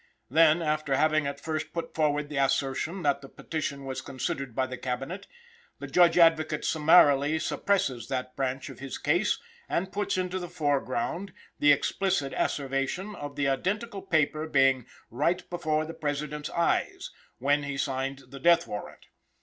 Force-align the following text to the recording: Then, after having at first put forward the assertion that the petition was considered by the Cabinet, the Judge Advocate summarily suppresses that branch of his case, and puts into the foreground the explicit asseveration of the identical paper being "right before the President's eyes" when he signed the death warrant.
Then, 0.31 0.63
after 0.63 0.95
having 0.95 1.27
at 1.27 1.39
first 1.39 1.73
put 1.73 1.93
forward 1.93 2.27
the 2.27 2.43
assertion 2.43 3.03
that 3.03 3.21
the 3.21 3.29
petition 3.29 3.85
was 3.85 4.01
considered 4.01 4.55
by 4.55 4.65
the 4.65 4.75
Cabinet, 4.75 5.27
the 5.77 5.85
Judge 5.85 6.17
Advocate 6.17 6.65
summarily 6.65 7.37
suppresses 7.37 8.07
that 8.07 8.35
branch 8.35 8.67
of 8.69 8.79
his 8.79 8.97
case, 8.97 9.37
and 9.69 9.91
puts 9.91 10.17
into 10.17 10.39
the 10.39 10.49
foreground 10.49 11.33
the 11.59 11.71
explicit 11.71 12.33
asseveration 12.33 13.13
of 13.15 13.35
the 13.35 13.47
identical 13.47 14.01
paper 14.01 14.47
being 14.47 14.87
"right 15.11 15.47
before 15.51 15.85
the 15.85 15.93
President's 15.93 16.49
eyes" 16.49 17.11
when 17.37 17.61
he 17.61 17.77
signed 17.77 18.23
the 18.29 18.39
death 18.39 18.65
warrant. 18.65 19.05